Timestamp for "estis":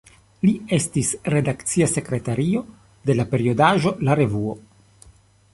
0.77-1.11